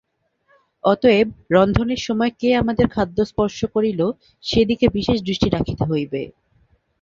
অতএব 0.83 1.27
রন্ধনের 1.51 2.01
সময় 2.07 2.31
কে 2.39 2.49
আমাদের 2.55 2.85
খাদ্য 2.87 3.17
স্পর্শ 3.25 3.59
করিল, 3.73 4.01
সে-দিকে 4.43 4.85
বিশেষ 4.93 5.17
দৃষ্টি 5.21 5.47
রাখিতে 5.49 5.83
হইবে। 5.85 6.21